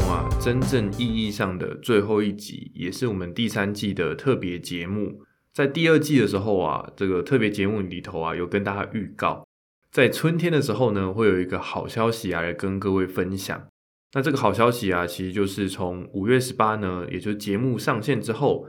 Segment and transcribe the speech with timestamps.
[0.00, 5.22] 啊，真正意义上的最后一集，也是我们第三季的特别节目。
[5.52, 9.46] 在第二季的时候啊，这个特别节目里头啊，有跟大家预告，
[9.90, 13.66] 在春天的时候呢，会有一个好消息啊，来跟各位分享。
[14.12, 18.68] 那这个好消息啊，其实就是从五月十八呢，也就是节目上线之后，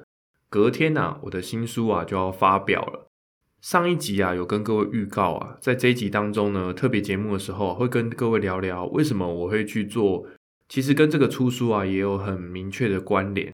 [0.50, 3.10] 隔天呐，我的新书啊就要发表了。
[3.62, 10.26] 上一集啊，有跟各位预告啊，在这一集当中呢，特别节目的时候，会跟各位聊聊为什么我会去做。
[10.70, 13.54] 其实跟这个出书啊，也有很明确的关联。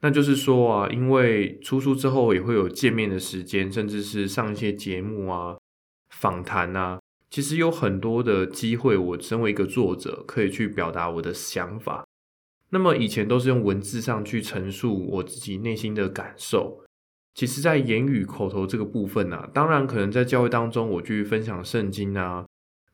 [0.00, 5.56] 那就是说啊，因为出书之后也会有见面的时间，甚至是上一些节目啊、
[6.10, 6.98] 访谈啊，
[7.30, 12.04] 其实有很多的机会，我身为一个作者可以去表达我的想法。
[12.70, 16.82] 那么以前都是用文字上去陈述我自己内心的感受。
[17.34, 22.44] 其实，在言语口头这个部分呢，当然可能在教会当中，我去分享圣经啊，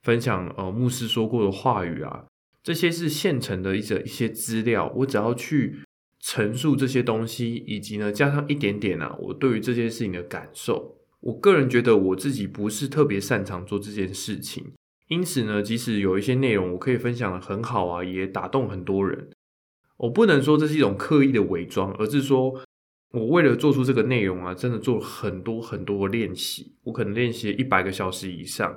[0.03, 2.25] 分享呃牧师说过的话语啊，
[2.69, 5.79] 这些是现成的一些一些资料，我只要去。
[6.21, 10.99] 陈述这些东西，以及呢，加上一点点啊，我对于这件事情的感受。
[11.21, 14.73] 我个人觉得我自己不是特别擅长做这件事情，
[15.07, 19.31] 因此呢，即使有一些内容我可以分享的很好啊，也打动很多人。
[19.97, 22.61] 我不能说这是一种刻意的伪装，而是说
[23.13, 26.75] 我为了做出这个内容啊，真的做很多很多练习。
[26.83, 28.77] 我可能练习一百个小时以上，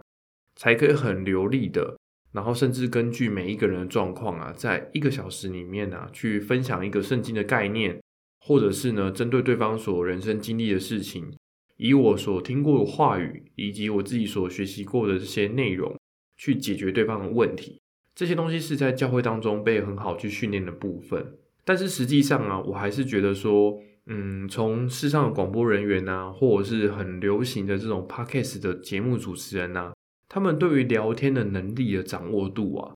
[0.55, 1.97] 才可以很流利的。
[2.33, 8.01] 然后甚至根据每一个人的状况啊，在一个小时里面呢，去分享一个圣经的概念，
[8.39, 11.33] 或者是呢，针对对方所人生经历的事情，
[11.77, 15.97] 以我所听过的话语，以及我自己所学习过的这些内容，
[16.37, 17.79] 去解决对方的问题。
[18.15, 21.37] 这些东西是在教会当中被很好去训练的部分。
[21.63, 29.91] 但是实际上啊，我还是觉得说，嗯，从世上的广播人员呐，或者是很流行的这种 podcast 的节目主持人呐。
[30.33, 32.93] 他们对于聊天的能力的掌握度啊，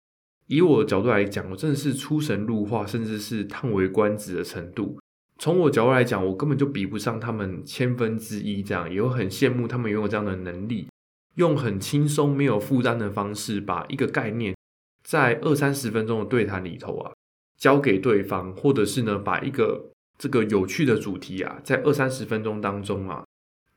[0.45, 4.99] 以我的角度来讲，我真的是出神入化，甚至是叹为观止的程度。
[5.39, 10.87] 从我角度来讲，我根本就比不上他们千分之一，这样也会很羡慕他们拥有这样的能力，
[11.33, 14.55] 用很轻松、没有负担的方式，把一个概念
[15.03, 17.11] 在二三十分钟的对谈里头啊，
[17.57, 19.89] 交给对方，或者是呢，把一个
[20.19, 23.23] 这个有趣的主题啊，在二三十分钟当中啊。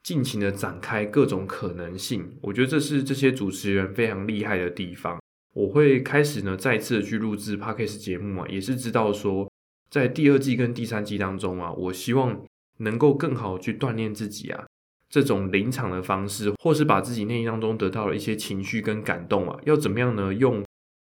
[0.06, 5.20] 尽情的展开各种可能性，我觉得这是这些主持人非常厉害的地方。
[5.52, 9.50] 我会开始呢，再次的去录制 podcast 节目啊，也是知道说，
[9.90, 12.40] 在第二季跟第三季当中啊，我希望
[12.78, 14.64] 能够更好去锻炼自己啊，
[15.08, 20.32] 这种临场的方式，或是把自己内心当中得到了一些情绪跟感动啊，要怎么样呢？
[20.32, 20.64] 用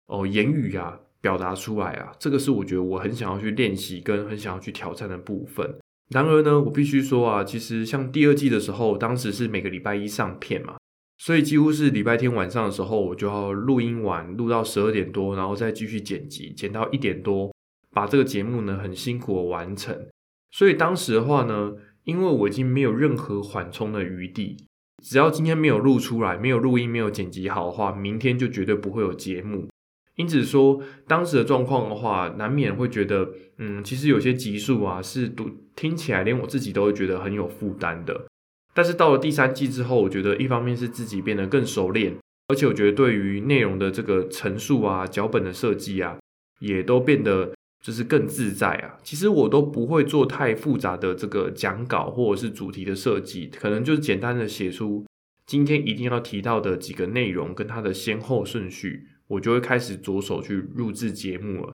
[0.09, 5.79] 哦言语啊表达出来啊，这个是我觉得我很想要去练习跟很想要去挑战的部分。
[6.11, 10.77] 然而呢，我必须说啊，其实像第二季的时候，当时是每个礼拜一上片嘛，
[11.19, 17.55] 所以几乎是礼拜天晚上的时候，我就要录音完，录到十二点多，然后再继续剪辑，剪到一点多，
[17.93, 19.97] 把这个节目呢很辛苦的完成。
[20.51, 24.57] 所以当时的话呢，因为我已经没有任何缓冲的余地，
[25.05, 29.69] 只要今天没有录出来，没有录音，没有剪辑好的话，明天就绝对不会有节目。
[30.17, 35.49] 因此说，当时的状况的话，难免会觉得，嗯，其实有些集数啊，是读
[35.81, 38.27] 听起来连我自己都会觉得很有负担的。
[38.75, 42.15] 但是到了第三季之后，我觉得一方面是自己变得更熟练，
[42.49, 46.19] 而且我觉得对于内容的这个陈述啊、脚本的设计啊，
[46.59, 47.51] 也都变得
[47.83, 48.99] 就是更自在啊。
[49.03, 55.07] 其实我都不会做太复杂的这个讲稿或者是主题的设计，可能就是简单的写出
[55.47, 59.07] 今天一定要提到的几个内容跟它的先后顺序。
[59.29, 61.73] 我就会开始着手去录制节目了，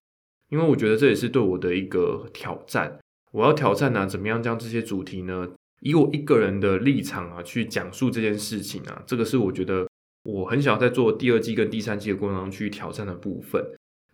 [0.50, 3.00] 因为我觉得这也是对我的一个挑战。
[3.32, 5.48] 我要挑战呢，怎么样将这些主题呢，
[5.80, 9.88] 以我一个人的立场啊，去讲述这件事情啊，这个是我觉得
[10.24, 13.62] 我很想在做第二季跟第三季的过程中去挑战的部分。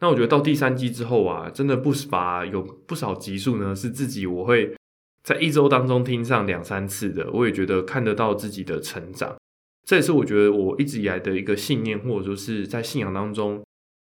[0.00, 4.74] 那我觉得到第三季之后啊，真的不乏有不少集数呢，是自己我会
[5.22, 9.36] 在一周当中听上两三次的，我也觉得看得到自己的成长。
[9.86, 13.62] 这也是我觉得我一直以来的一个信念，或者说是在信仰当中，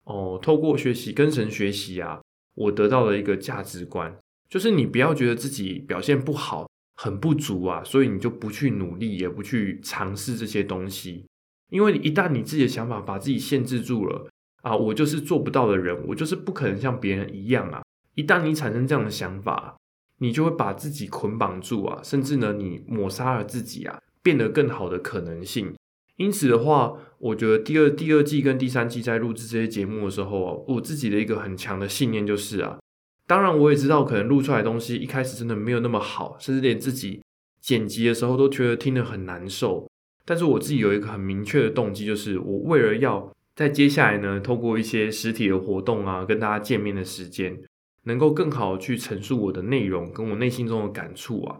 [0.04, 2.20] 哦，透过学习跟神学习啊，
[2.56, 4.16] 我得到了一个价值观，
[4.54, 11.26] 就是你不要觉得自己表现不好、很不足啊，所以你就不去努力，也不去尝试这些东西，
[11.72, 14.28] 因为一旦你自己的想法把自己限制住了
[14.62, 17.82] 啊，我就是做不到的人，我就是不可能像别人一样啊，
[18.14, 19.74] 一旦你产生这样的想法，
[20.20, 23.98] 你就会把自己捆绑住啊，甚至呢，你抹杀了自己啊。
[24.22, 25.74] 变得更好的可能性，
[26.16, 32.78] 因此的话，我觉得第二第二季跟第三季在录制这些节目的时候啊，我自己的一个很强的信念就是啊，
[33.26, 37.22] 当然我也知道可能录出来的东西一开始真的没有那么好，甚至连自己
[37.60, 39.88] 剪辑的时候都觉得听得很难受。
[40.26, 47.58] 但是我自己有一个很明确的动机，就是我为了要在接下来呢，透过一些实体的活动啊，跟大家见面的时间，
[48.04, 51.58] 能够更好去陈述我的内容跟我内心中的感触啊。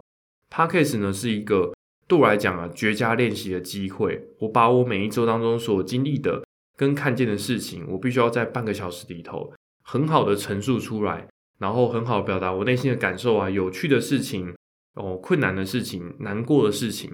[0.51, 1.73] Podcast 呢是一个
[2.07, 4.23] 对我来讲啊绝佳练习的机会。
[4.39, 6.43] 我把我每一周当中所经历的
[6.77, 9.51] 跟看见的事情，我必须要在半个小时里头
[9.83, 11.27] 很好的陈述出来，
[11.59, 14.53] 然后很好表达我内心的感受啊，有趣的事情
[14.95, 17.11] 哦，困难的事情，难过的事情，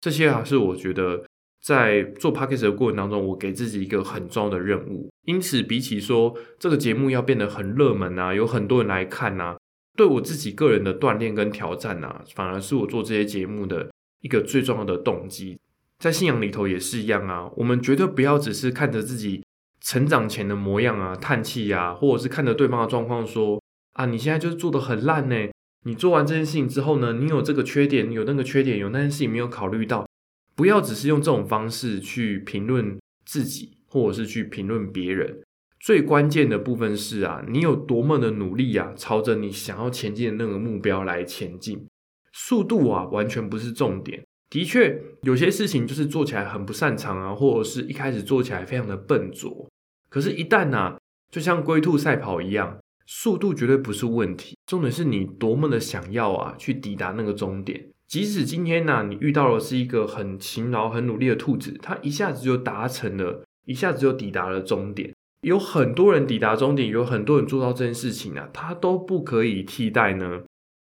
[0.00, 1.24] 这些啊是我觉得。
[1.62, 5.10] 在做 podcast 的过程当中，我给自己一个很重要的任务。
[5.26, 9.58] 因此，比起说这个节目要变得很热门啊，有很多人来看啊，
[9.94, 13.90] 对我自己个人的锻炼跟挑战啊，反而是我做这些节目的
[14.22, 15.58] 一个最重要的动机。
[15.98, 19.44] 在信仰里头也是一样啊，我们绝对不要只是看着自己
[19.82, 23.59] 成长前的模样啊，叹气啊，或者是看着对方的状况说
[24.00, 25.36] 啊，你现在就是做的很烂呢。
[25.84, 30.06] 你做完这件事情之后呢，你有这个缺点，有那个缺点，有那件事情没有考虑到。
[30.54, 35.42] 不要只是用这种方式去评论自己，或者是去评论别人。
[35.78, 41.86] 最关键的部分是啊，你有多么的努力啊，朝着你想要前进的那个目标来前进。
[42.32, 44.24] 速度啊，完全不是重点。
[44.48, 49.68] 的确，有些事情就是做起来很不擅长啊，或者是一开始做起来非常的笨拙。
[50.08, 50.96] 可是，一旦呢，
[51.30, 52.78] 就像龟兔赛跑一样，
[53.12, 54.56] 速度绝对不是问题。
[54.66, 57.88] 重点是你多么的想要啊，去抵达那个终点。
[58.06, 65.12] 即使今天呢，你遇到的是一个很勤劳、很努力的兔子，它一下子就达成了，一下子就抵达了终点。
[65.40, 70.42] 有很多人抵达终点，有很多人做到这件事情啊，它都不可以替代呢。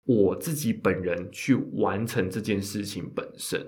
[0.07, 3.67] 我自己本人去完成这件事情本身，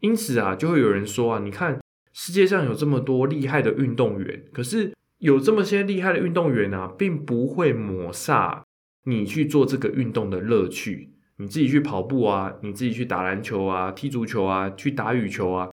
[0.00, 1.78] 因此啊，就会有人说啊，你看
[2.12, 8.62] 世界上有这么多厉害的运动员，可是有这么些厉害的运动员啊，并不会抹煞
[9.04, 11.10] 你去做这个运动的乐趣。
[11.36, 15.70] 你自己去跑步啊，你自己去打篮球啊，踢足球啊，去打羽球啊，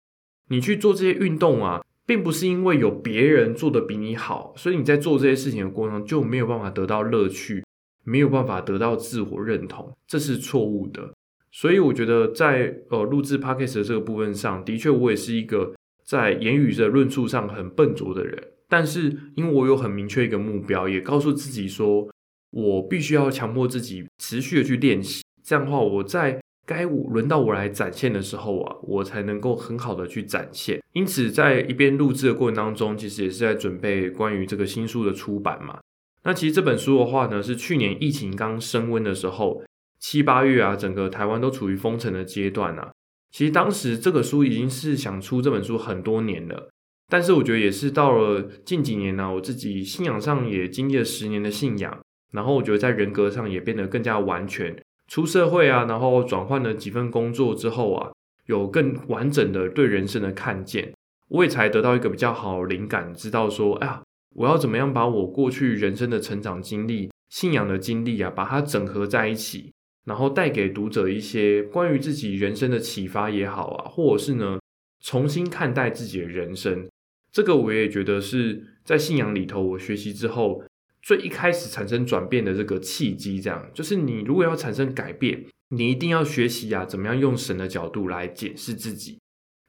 [0.49, 7.63] 你去做这些运动啊，并不是因为有别人做的比你好，所以你在做这些事情的过程中就没有办法得到乐趣，
[8.03, 11.13] 没有办法得到自我认同，这是错误的。
[11.49, 15.73] 所以我觉得在呃录制 podcast 的这个部分上的确，我也是一个
[16.03, 22.09] 在言语的论述上很笨拙的人，但是因为我有很明确一个目标，也告诉自己说
[22.49, 25.21] 我必须要强迫自己持续的去练习。
[25.43, 30.81] 这样的话，我在该轮到我来展现的时候啊，我才能够很好的去展现。
[30.93, 35.79] 因此，在一边录制的过程当中，其实也是在准备关于这个新书的出版嘛。
[36.23, 39.61] 那其实这本书的话呢，是去年疫情刚升温的时候，
[39.99, 42.91] 七八月啊，整个台湾都处于封城的阶段啊。
[43.31, 46.69] 其实当时这个书已经是想出这本书很多年了，
[47.09, 51.99] 但是我觉得也是到了近几年呢，我自己信仰上也经历了十年的信仰，
[52.31, 54.75] 然后我觉得在人格上也变得更加完全。
[55.11, 58.11] 出社会啊，然后转换了几份工作之后啊，
[58.47, 60.93] 有更完整的对人生的看见，
[61.29, 64.01] 我也才得到一个比较好灵感，知道说，哎呀，
[64.35, 69.71] 我要怎么样把我过去人生的成长经历、信仰的经历啊，把它整合在一起，
[70.05, 74.57] 然后带给读者一些关于自己人生的启发也好啊，或者是呢，
[75.03, 76.89] 重新看待自己的人生，
[77.31, 80.63] 这个我也觉得是在信仰里头我学习之后。
[81.05, 89.19] 最一开始产生转变的这个契机，这样就是你如果要产生改变，你一定要学习啊，怎么样用神的角度来检视自己。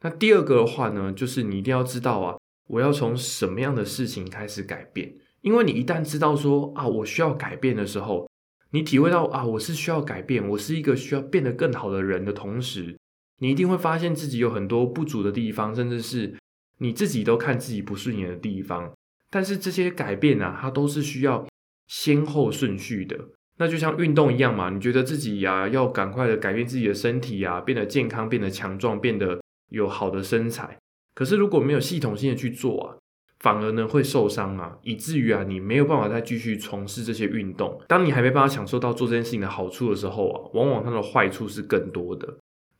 [0.02, 2.36] 那第二个的话呢，就是你一定要知道啊，
[2.68, 5.12] 我要从什么样的事情开始改变。
[5.40, 8.30] 因为你一旦知道说啊，我需要改变的时候，
[8.70, 12.96] 你体会到啊，我是需要改变，我是一个需要变得更好的人的同时，
[13.40, 16.34] 你一定会发现自己有很多不足的地方，甚至是
[16.78, 18.92] 你自己都看自己不顺眼的地方。
[19.30, 21.46] 但是这些改变啊，它都是需要
[21.88, 23.18] 先后顺序的。
[23.58, 30.76] 那就像运动一样嘛，你觉得自己呀要赶快的改变自己的身体啊，变得健康，变得强壮，变得有好的身材。
[31.14, 32.96] 可是如果没有系统性的去做啊，
[33.40, 37.80] 反而呢会受伤啊，以至于啊你没有办法再继续从事这些运动。
[37.86, 42.36] 当你还没办法享受到做这件事情的好处的时候啊，往往它的坏处是更多的。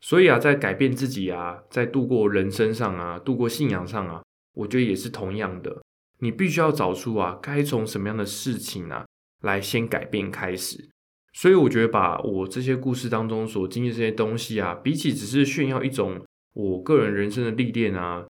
[0.06, 5.82] 所以啊，在改变自己啊，在度过人生上啊，度过信仰上啊，我觉得也是同样的。
[6.18, 9.06] 你必须要找出啊，该从什么样的事情啊
[9.40, 10.90] 来先改变开始。
[11.32, 18.26] 所以我觉得，把我这些故事当中所经历这些东西啊，比起只是炫耀一种我个人人生的历练啊，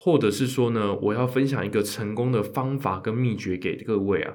[0.00, 4.34] 或者是说呢，我要分享一个成功的方法跟秘诀给各位啊，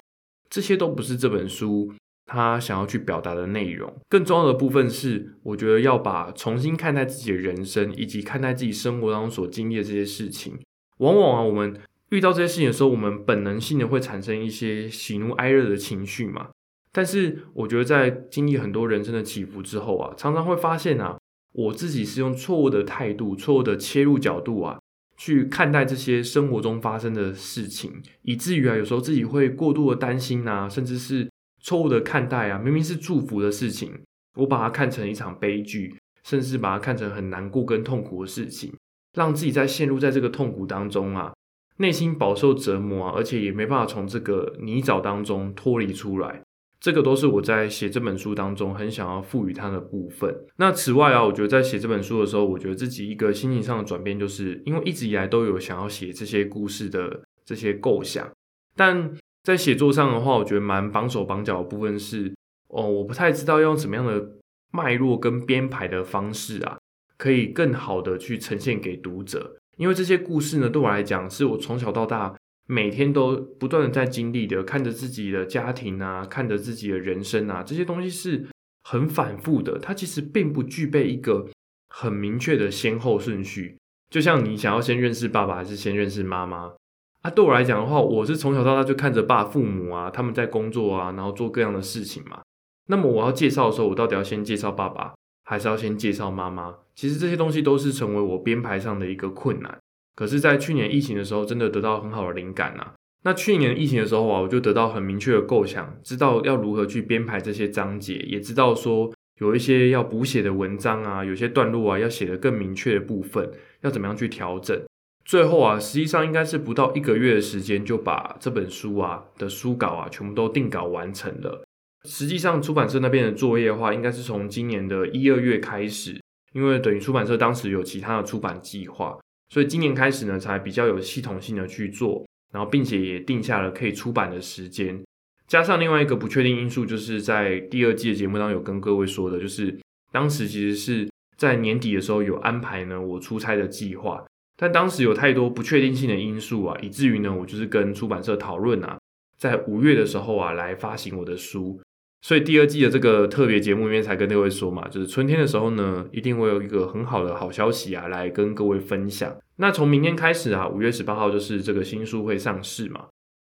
[0.50, 1.94] 这些都不是这本书
[2.30, 3.92] 他想要去表达的内容。
[4.08, 10.60] 更重要的部分是，我觉得要把重新看待自己的人生，以及看待自己生活当中所经历的这些事情，
[11.00, 11.76] 往往啊，我们。
[12.12, 16.50] 遇到这些事情的时候，我们本能性的会产生一些喜怒哀乐的情绪嘛。
[16.92, 21.20] 但是我觉得在经历很多人生的起伏之后啊，常常会发现啊，
[21.54, 24.80] 我自己是用错误的态度、错误的切入角度啊，
[25.18, 31.29] 去看待这些生活中发生的事情，以至于啊，有时候自己会过度的担心啊，甚至是
[31.60, 34.00] 错误的看待啊，明明是祝福的事情，
[34.36, 38.74] 我把它看成一场悲剧，甚至把它看成很难过跟痛苦的事情，
[39.14, 41.34] 让自己在陷入在这个痛苦当中啊，
[41.78, 46.42] 内心饱受折磨啊，而且也没办法从这个泥沼当中脱离出来。
[46.82, 50.34] 这个都是我在写这本书当中很想要赋予它的部分。
[50.56, 58.32] 那此外啊，我觉得在写这本书的时候，我觉得自己一个心情上的转变，就是因为一直以来都有想要写这些故事的这些构想，
[58.78, 59.12] 但
[59.44, 62.34] 在写作上的话，我觉得蛮绑手绑脚的部分是，
[62.68, 64.38] 哦，我不太知道用怎么样的
[64.72, 66.78] 脉络跟编排的方式啊，
[67.18, 69.58] 可以更好的去呈现给读者。
[69.78, 72.36] 因为这些故事呢，对我来讲，是我从小到大。
[72.72, 78.46] 每天都不断的在经历的，看着自己的家庭啊，看着自己的人生啊，这些东西是
[78.84, 79.80] 很反复的。
[79.80, 81.48] 它其实并不具备一个
[81.88, 83.76] 很明确的先后顺序。
[84.12, 86.72] 就像你想要先认识爸爸，还是先认识妈妈
[87.22, 87.30] 啊？
[87.30, 92.42] 对我来讲的话，我是从小到大就看着爸父母啊，他们在工作啊，然后做各样的事情嘛。
[92.88, 96.76] 那么我要介绍的时候，我到底要先介绍爸爸，还是要先介绍妈妈？
[96.96, 99.78] 其实这些东西都是成为我编排上的一个困难。
[100.16, 102.94] 可是，在去年疫情的时候，真的得到很好的灵感呐。
[103.24, 113.50] 那去年疫情的时候啊，我就得到很明确的构想，知道要如何去编排这些章节，也知道说有一些要补写的文章啊，有些段落啊要写的更明确的部分，
[113.82, 114.82] 要怎么样去调整。
[115.30, 121.64] 最后啊，实际上应该是不到一个月的时间，就把这本书啊的书稿啊全部都定稿完成了。
[122.04, 126.20] 实际上，出版社那边的作业的话，应该是从今年的一二月开始，
[126.54, 129.20] 因为等于出版社当时有其他的出版计划。
[129.54, 135.00] 所以今年开始呢，才比较有系统性的去做，然后并且也定下了可以出版的时间。
[135.48, 139.78] 加上另外一个不确定因素，就是在第二季的节目当中有跟各位说的，就是
[140.12, 141.08] 当时其实是
[141.38, 144.26] 在年底的时候有安排呢我出差的计划，
[144.62, 149.00] 但当时有太多不确定性的因素啊，以至于呢我就是跟出版社讨论啊，
[149.38, 151.80] 在五月的时候啊来发行我的书。
[152.22, 159.34] 所以第二季的这个特别节目里面才跟各位说嘛，就是春天的时候呢，一定会有一个很好的好消息啊，来跟各位分享。
[159.56, 163.06] 那从明天开始啊，五月十八号就是这个新书会上市嘛。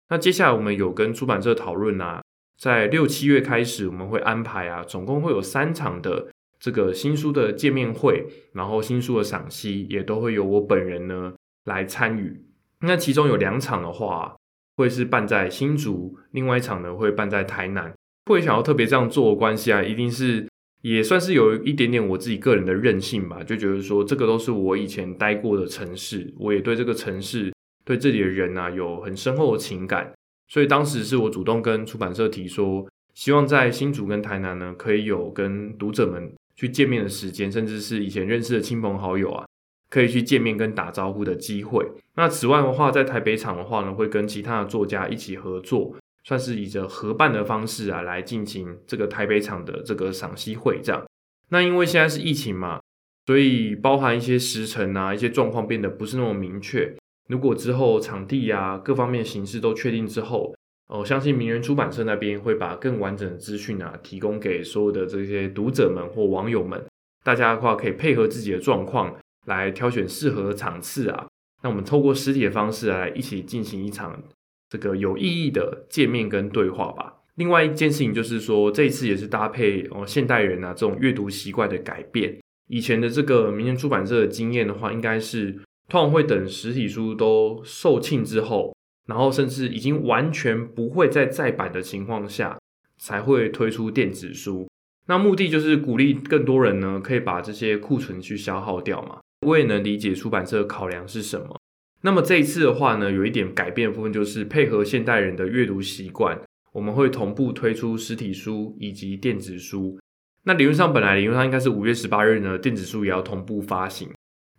[0.10, 2.24] 那接下来我们有跟出版社讨论啊，
[2.58, 6.30] 在六七月开始我们会安排啊，总共会有三场的
[6.64, 11.34] 这个新书的见面会，然后新书的赏析也都会由我本人呢
[11.66, 12.42] 来参与。
[12.80, 14.34] 那其中有两场的话
[14.78, 17.94] 会是办在新竹，另外一场呢会办在台南。
[18.28, 20.48] 会想要特别这样做的关系啊，一定是
[20.84, 27.54] 也算是有一点点我自己个人的任性吧，就觉得说这个都是我以前待过的城市，我也对这个城市、
[27.84, 30.14] 对这里的人啊有很深厚的情感，
[30.48, 39.46] 所以当时是我主动跟出版社提说，希望在新竹跟台南呢，可以有跟读者们去见面的时间，甚至是以前认识的亲朋好友啊，
[39.90, 41.86] 可以去见面跟打招呼的机会。
[42.16, 45.94] 那此外的话，在台北场的话呢，会跟其他的作家一起合作。
[46.26, 51.04] 算是以着合办的方式啊，来进行这个台北场的这个赏析会这样。
[51.50, 52.80] 那因为现在是疫情嘛，
[53.26, 56.96] 所以包含一些时程啊，一些状况变得不是那么明确。
[57.28, 60.56] 如果之后场地啊各方面形式都确定之后，
[60.90, 66.84] 我相信名人出版社那边会把更完整的资讯啊提供给所有的这些读者们或网友们。
[67.24, 71.28] 大家的话可以配合自己的状况来挑选适合的场次啊。
[71.64, 74.22] 那我们透过实体的方式来一起进行一场。
[74.70, 77.14] 这个有意义的见面跟对话吧。
[77.36, 82.40] 另外一件事情就是说，这一次也是搭配哦现代人啊这种阅读习惯的改变。
[82.68, 85.52] 以前的这个名人出版社的经验的话，应该是
[85.88, 88.73] 通常会等实体书都售罄之后，
[89.06, 92.58] 然后甚至已经完全不会再再版的情况下，
[92.98, 94.68] 才会推出电子书。
[95.08, 99.20] 那目的就是鼓励更多人呢，可以把这些库存去消耗掉嘛。
[99.46, 101.60] 我也能理解出版社的考量是什么。
[102.02, 106.40] 那么这一次的话呢，有一点改变的部分就是配合现代人的阅读习惯，
[106.72, 110.00] 我们会同步推出实体书以及电子书。
[110.44, 114.10] 那理论上本来理论上应该是五月十八日呢，电子书也要同步发行，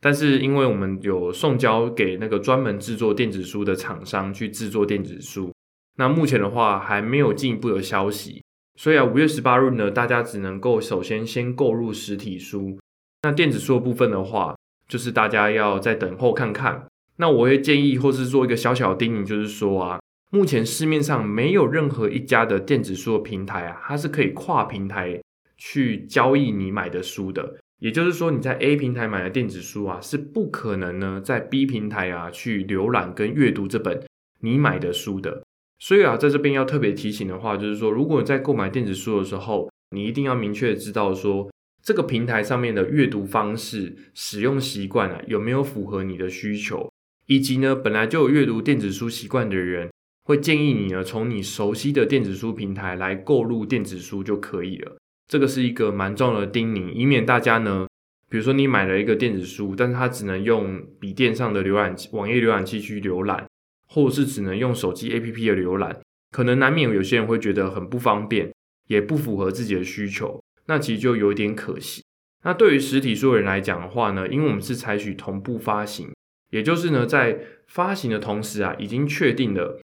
[0.04, 5.50] 但是因为我们有送交给那个专门制作电子书的厂商去制作电子书，
[5.96, 8.44] 那目前的话还没有进一步的消息，
[8.78, 12.78] 所以啊五月十八日呢，大家只能够首先先购入实体书，
[13.23, 14.54] 那电子书的部分的话，
[14.87, 16.84] 就是大家要再等候看看。
[17.16, 19.99] 那我会建议，或是做一个小小的叮咛，就是说啊，
[20.30, 25.18] 目前市面上没有任何一家的电子书的平台啊，它是可以跨平台
[25.56, 27.56] 去交易你买的书的。
[27.78, 34.02] 也就是说，你在 A 平台买的电子书啊，是不可能呢在 B 平台啊去浏览跟阅读这本
[34.40, 35.43] 你买的书的。
[35.78, 41.50] 所以啊，在这边要特别提醒的话，就是说，如果你在购买电子书的时候，你一定要明确知道说。
[41.87, 46.90] 这个平台上面的阅读方式、使用习惯啊，有没有符合你的需求？
[47.26, 49.90] 以及呢本来就有阅读电子书习惯的人，
[50.25, 54.97] 会建议你呢从你熟悉的电子书平台来购入电子书就可以了。
[55.26, 57.87] 这个是一个蛮重要的叮咛，以免大家呢，
[58.28, 63.47] 比如说你买了一个电子书，但是它只能用笔电上的浏览器、网页浏览器去浏览，
[63.88, 66.00] 或者是只能用手机 APP 的浏览，
[66.31, 68.52] 可能难免有些人会觉得很不方便，
[68.88, 72.02] 也不符合自己的需求，那其实就有点可惜。
[72.43, 76.12] 那对于实体书的人来讲的话呢，因为我们是采取同步发行，
[76.50, 79.81] 也就是呢，在发行的同时啊，已经确定了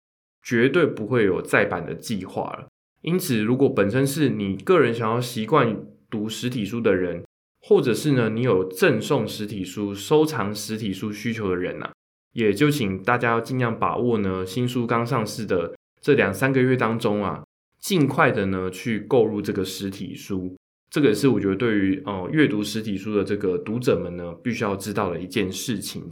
[0.40, 2.68] 绝对不会有再版的计划了。
[3.04, 5.76] 因此，如果本身是你个人想要习惯
[6.08, 7.22] 读实体书的人，
[7.60, 11.90] 或者是呢你有赠送实体书、收藏实体书需求的人呐，
[12.32, 17.44] 也就请大家要尽量把握呢新书刚上市的这两三个月当中啊，
[17.78, 20.56] 尽快的呢去购入这个实体书。
[20.88, 26.02] 这个也是我觉得对于呃阅读实体书的这个读者们呢，必须要知道的一件事情。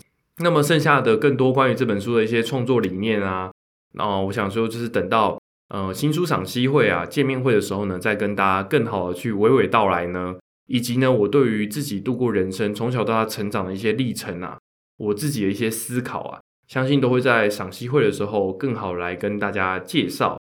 [0.42, 3.50] 那么剩下的更多关于这本书的一些创作理念啊，
[3.94, 5.40] 那我想说就是等到
[5.72, 10.36] 呃新书赏析会啊见面会的时候呢，再跟大家更好的去娓娓道来呢，
[10.66, 14.58] 以及呢我对于自己度过人生从小到大成长的一些历程啊，
[14.98, 20.38] 我自己的一些思考啊，相信都会在赏析会的时候更好来跟大家介绍。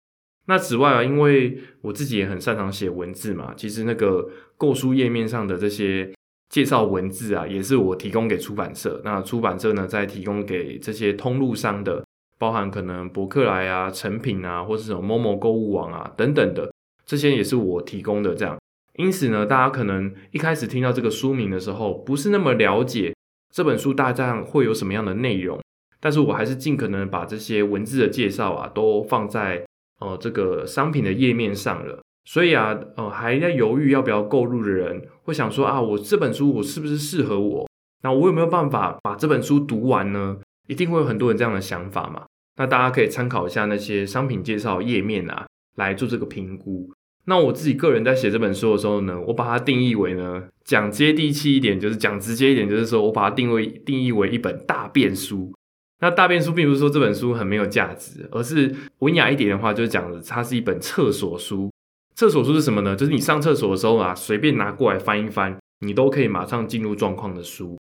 [0.47, 6.09] 那此外啊，因为我自己也很擅长写文字嘛，其实那个购书页面上的这些
[6.50, 9.02] 介绍文字啊，也是我提供给出版社。
[9.04, 12.04] 那出版社呢，再提供给这些通路商的，
[12.38, 16.73] 包含可能博客来啊、成品啊，或是什么某某购物网啊等等的，
[17.05, 18.35] 这些也是我提供的。
[18.35, 18.59] 这样，
[18.95, 23.14] 因此呢，大家可能一开始听到这个书名的时候，不是那么了解
[23.52, 25.61] 这本书大概会有什么样的内容，
[26.00, 29.64] 但是我还是尽可能把这些文字的介绍啊，都放在。
[29.99, 37.66] 呃，这个商品的页面上了，所以啊，呃，还在犹豫要不要购入的人，会想说啊，我这本书我是不是适合我？
[38.03, 40.37] 那我有没有办法把这本书读完呢？
[40.66, 42.24] 一定会有很多人这样的想法嘛。
[42.57, 46.90] 那大家可以参考一下那些商品介绍页面啊，来做这个评估。
[47.26, 55.52] 那我自己个人在写这本书的时候呢，我把它定义为呢，讲接地气一点，就是讲直接一点，就是说我把它定位定义为一本大便书。
[56.00, 61.70] 那大便书并不是说这本书很没有价值，而是文雅一点的话，就是讲它是一本厕所书。
[62.14, 62.94] 厕所书是什么呢？
[62.94, 67.76] 就是你上厕所的时候啊，随便拿过来翻一翻，你都可以马上进入状况的书。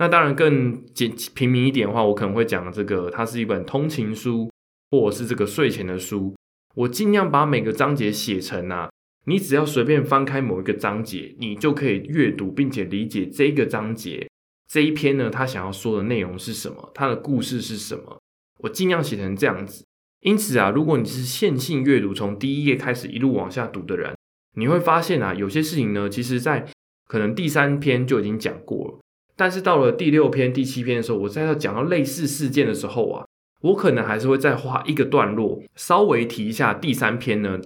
[0.00, 4.50] 那当然更简平民一点的话，我可能会讲这个，它是一本通勤书，
[4.90, 6.34] 或者是这个睡前的书。
[6.74, 8.88] 我尽量把每个章节写成啊，
[9.26, 14.26] 你只要随便翻开某一个章节，你就可以阅读并且理解这个章节。
[14.72, 16.90] 这一篇呢，他想要说的内容是什么？
[16.94, 18.18] 他的故事是什么？
[18.60, 19.84] 我尽量写成这样子。
[20.20, 24.16] 因此啊，如果你是线性阅读，从第一页开始一路往下读的人，
[24.56, 26.66] 你会发现啊，有些事情呢，其实在
[27.06, 28.98] 可能第三篇就已经讲过了。
[29.40, 33.24] 但是到了第六篇、第七篇的时候，我再要讲到类似事件的时候啊，
[33.62, 37.58] 我可能还是会再花一个段落，稍微提一下第三篇呢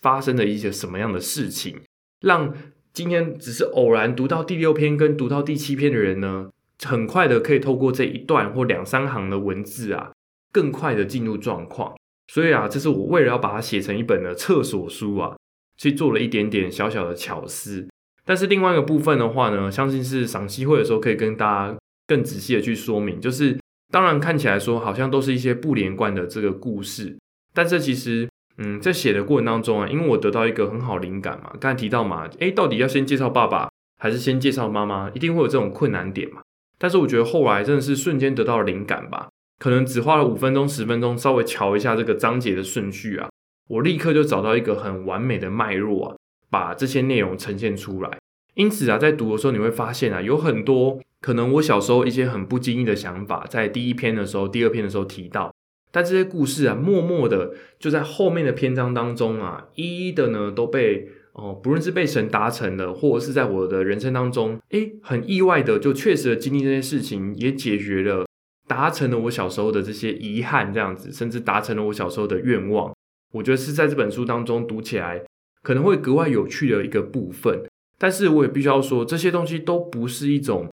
[0.00, 1.80] 发生的一些什么样的事情，
[2.22, 2.54] 让。
[2.94, 6.50] 今天只是偶然读到第六篇跟读到第七篇的人呢，
[6.82, 10.10] 很快的可以透过这一段或两三行的文字啊，
[10.50, 11.94] 更快的进入状况。
[12.26, 15.36] 所以啊，这是我为了要把它写成一本的厕所书啊，
[15.76, 17.86] 去做了一点点小小的巧思。
[18.28, 23.18] 但是另外一个部分的话呢，相信是赏析会的时候可以跟大家更仔细的去说明。
[23.18, 23.58] 就是
[23.90, 27.16] 当然看起来说好像都是一些不连贯的这个故事，
[27.54, 28.28] 但这其实。
[28.60, 36.40] 嗯，在写的过程当中啊，因为我得到一个很好灵感嘛，刚才提到嘛，诶，到底要先介绍爸爸还是先介绍妈妈，一定会有这种困难点嘛。
[36.76, 39.28] 但是我觉得后来真的是瞬间得到了灵感吧，
[39.60, 43.28] 可能只花了五分钟、十分钟，稍微瞧一下这个章节的顺序啊，
[43.68, 46.16] 我立刻就找到一个很完美的脉络啊，
[46.50, 48.18] 把这些内容呈现出来。
[48.54, 55.52] 因此啊，在读的时候你会发现啊，有很多可能我小时候一些很不经意的想法，在第一篇的时候、第二篇的时候提到。
[55.90, 68.26] 但这些故事啊，默默的就在后面的篇章当中啊，一一的呢都被哦，不论是被神达成了，或者是在我的人生当中，诶，很意外的就确实的经历这些事情，也解决了，
[68.66, 72.92] 达成了我小时候的这些遗憾，这样子，甚至达成了我小时候的愿望。
[73.32, 75.22] 我觉得是在这本书当中读起来
[75.62, 77.62] 可能会格外有趣的一个部分。
[77.98, 80.68] 但是我也必须要说，这些东西都不是一种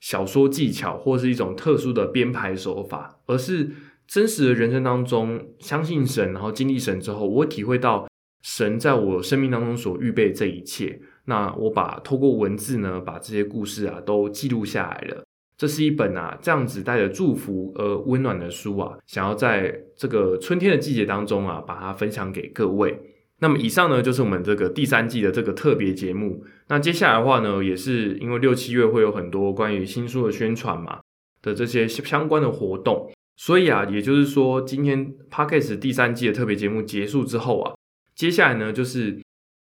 [0.00, 3.70] 小说技巧，或是一种特殊的编排手法，而是。
[4.12, 8.08] 真实的人生当中，相信神，然后经历神之后，我体会到
[8.42, 11.00] 神在我生命当中所预备这一切。
[11.26, 15.22] 那我把透过文字呢，把这些故事啊都记录下来了。
[15.56, 23.09] 这是一本啊这样子带着祝福而温暖的书啊，想要在这个春天的季节当中啊，把它分享给各位。
[23.40, 26.44] 那么以上呢，就是我们这个第三季的这个特别节目。
[26.68, 31.00] 那接下来的话呢，也是因为六七月会有很多关于新书的宣传嘛
[31.42, 33.10] 的这些相关的活动。
[33.36, 37.74] 所以啊，也就是说，今天 Podcast 第三季的特别节目结束之后啊，
[38.14, 39.18] 接下来呢就是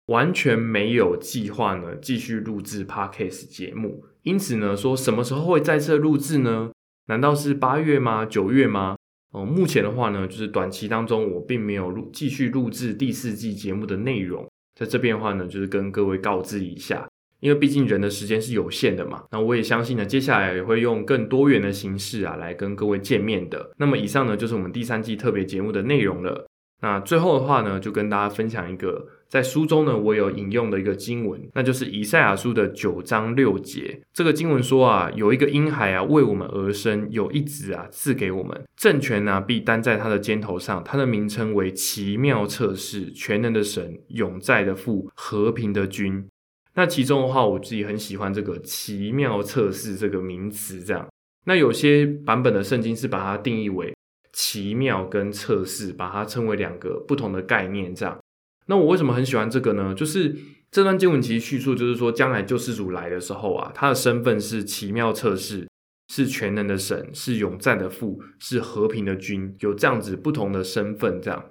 [0.07, 4.05] 完全没有计划呢继续录制 Podcast 节目。
[4.25, 6.73] 因此呢，说什么时候会再次录制呢？
[7.07, 8.27] 难道是八月吗？
[8.27, 8.97] 九月吗？
[9.33, 17.07] 哦，目前的话呢，就是短期当中我并没有录继续录制第四季节目的内容，在这边的话呢，就是跟各位告知一下。
[17.39, 23.71] 因为毕竟人的时间是有限的嘛，那我也相信呢，接下来也会用更多元的形式啊，来跟各位见面的。
[23.79, 26.47] 那么以上呢，就是我们第三季特别节目的内容了。
[26.83, 34.01] 那最后的话呢，就跟大家分享一个在书中呢，我有引用的一个经文，那就是以赛亚书的九章六节。
[34.13, 46.27] 这个经文说啊，有一个婴孩啊，为我们而生，有一子啊，赐给我们，政权呢，必担在他的肩头上，他的名称为奇妙测试，全能的神，永在的父，和平的君。
[46.75, 50.83] 那其中的话，我自己很喜欢这个“奇妙测试”这个名词。
[50.83, 51.09] 这样，
[51.45, 53.95] 那有些版本的圣经是把它定义为
[54.33, 57.95] “奇妙”跟“测试”，把它称为两个不同的概念。
[57.95, 58.19] 这样，
[58.67, 59.95] 那我为什么很喜欢这个呢？
[59.95, 60.37] 就是
[60.71, 65.69] 这段经文其实叙述，就是说将来救世主来的时候啊，他的身份是奇妙测试，
[66.09, 71.21] 是全能的神，是永在的父，是和平的君，有这样子不同的身份。
[71.21, 71.45] 这样，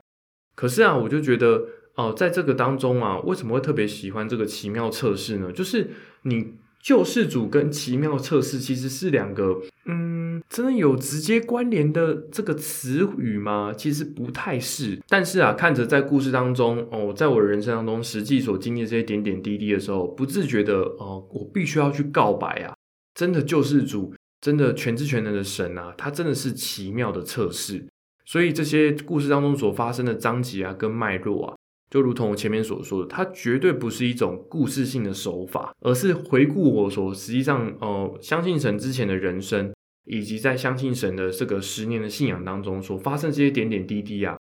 [0.55, 1.65] 可是啊，我就觉得。
[1.95, 5.51] 哦，在这个当中啊，为什么会特别喜欢这个奇妙测试呢？
[5.51, 5.89] 就是
[6.21, 13.73] 你救世主跟奇妙测试其实是两个，嗯，真的有直接关联的这个词语吗？
[13.77, 14.97] 其实不太是。
[15.09, 22.73] 但是啊，看着在故事当中，哦，在我人生当中实际所经历这些点点滴滴的时候，不自觉的，哦，我必须要去告白啊！
[23.13, 27.85] 真的救世主，真的全知全能的神啊，他真的是奇妙的测试。
[28.25, 31.55] 所以这些故事当中所发生的章节啊，跟脉络啊。
[31.89, 39.73] 就如同我前面所说的，它绝对不是一种故事性的手法，而是回顾我所实际上，呃，相信神之前的人生，
[40.05, 44.37] 以及在相信神的这个十年的信仰当中所发生这些点点滴滴啊，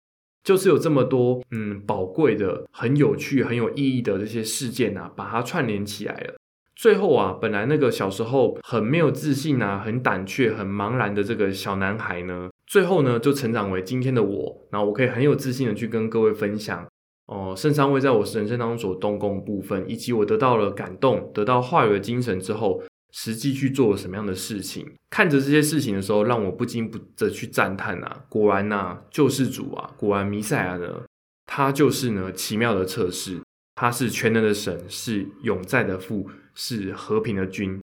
[0.43, 6.35] 就是有这么多嗯宝贵的、很有趣、很有意义的这些事件啊，把它串联起来了。
[6.75, 16.87] 最后啊，本来那个小时候很没有自信啊、很胆怯、很茫然的这个小男孩呢，最后呢就成长为今天的我，然后我可以很有自信的去跟各位分享。
[17.27, 22.83] 哦，圣三位在我人生当中所动工部分，以及我得到了感动，得到话语的精神之后，
[23.13, 24.93] 实际去做了什么样的事情？
[25.09, 28.25] 看着这些事情的时候，让我不禁不的去赞叹啊！
[28.29, 31.03] 果然呐，救世主啊，果然弥赛亚呢，
[31.47, 33.41] 他就是呢奇妙的测试，
[33.75, 37.81] 他是全能的神，是永在的父，是和平的君。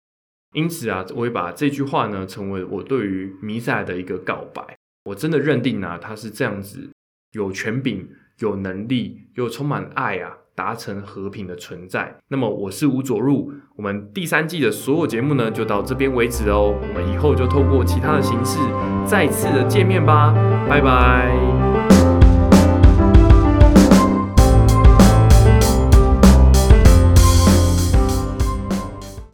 [0.54, 4.75] 因此啊，我会把这句话呢，成为我对于弥赛亚的一个告白。
[5.06, 6.89] 我真的认定啊，他是这样子
[7.32, 8.10] 有权柄。
[8.39, 12.17] 有能力又充满爱啊，达成和平的存在。
[12.30, 16.75] 那么我是吴佐入，我们第三季的所有节目呢，就到这边为止哦。
[16.82, 18.58] 我们以后就透过其他的形式
[19.06, 20.34] 再次的见面吧，
[20.67, 21.59] 拜拜。